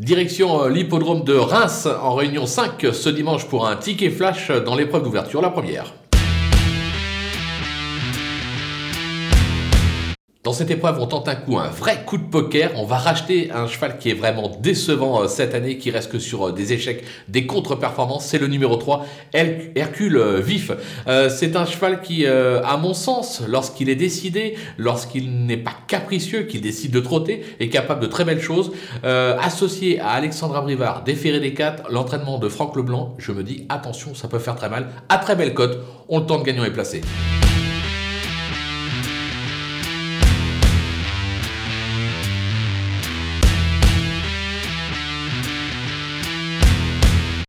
Direction 0.00 0.62
euh, 0.62 0.70
l'hippodrome 0.70 1.24
de 1.24 1.34
Reims 1.34 1.86
en 1.86 2.14
réunion 2.14 2.46
5 2.46 2.86
ce 2.94 3.10
dimanche 3.10 3.46
pour 3.46 3.68
un 3.68 3.76
ticket 3.76 4.08
flash 4.08 4.50
dans 4.50 4.74
l'épreuve 4.74 5.02
d'ouverture, 5.02 5.42
la 5.42 5.50
première. 5.50 5.92
Dans 10.50 10.56
cette 10.56 10.72
épreuve, 10.72 10.98
on 10.98 11.06
tente 11.06 11.28
un 11.28 11.36
coup, 11.36 11.58
un 11.58 11.68
vrai 11.68 12.02
coup 12.04 12.18
de 12.18 12.24
poker. 12.24 12.72
On 12.74 12.84
va 12.84 12.98
racheter 12.98 13.52
un 13.52 13.68
cheval 13.68 13.98
qui 13.98 14.10
est 14.10 14.14
vraiment 14.14 14.50
décevant 14.60 15.22
euh, 15.22 15.28
cette 15.28 15.54
année, 15.54 15.78
qui 15.78 15.92
reste 15.92 16.10
que 16.10 16.18
sur 16.18 16.48
euh, 16.48 16.52
des 16.52 16.72
échecs, 16.72 17.04
des 17.28 17.46
contre-performances. 17.46 18.26
C'est 18.26 18.38
le 18.38 18.48
numéro 18.48 18.74
3, 18.74 19.06
Hercule 19.32 20.16
euh, 20.16 20.40
Vif. 20.40 20.72
c'est 21.06 21.54
un 21.54 21.64
cheval 21.66 22.02
qui, 22.02 22.26
à 22.26 22.76
mon 22.78 22.94
sens, 22.94 23.42
lorsqu'il 23.46 23.88
est 23.90 23.94
décidé, 23.94 24.56
lorsqu'il 24.76 25.46
n'est 25.46 25.56
pas 25.56 25.76
capricieux, 25.86 26.42
qu'il 26.42 26.62
décide 26.62 26.90
de 26.90 27.00
trotter, 27.00 27.44
est 27.60 27.68
capable 27.68 28.00
de 28.00 28.08
très 28.08 28.24
belles 28.24 28.42
choses. 28.42 28.72
associé 29.04 30.00
à 30.00 30.08
Alexandra 30.08 30.62
Brivard, 30.62 31.04
déféré 31.04 31.38
des 31.38 31.54
4, 31.54 31.92
l'entraînement 31.92 32.38
de 32.38 32.48
Franck 32.48 32.74
Leblanc, 32.74 33.14
je 33.18 33.30
me 33.30 33.44
dis 33.44 33.66
attention, 33.68 34.16
ça 34.16 34.26
peut 34.26 34.40
faire 34.40 34.56
très 34.56 34.68
mal. 34.68 34.88
À 35.08 35.18
très 35.18 35.36
belle 35.36 35.54
cote, 35.54 35.78
on 36.08 36.18
le 36.18 36.26
tente 36.26 36.42
gagnant 36.42 36.64
et 36.64 36.72
placé. 36.72 37.02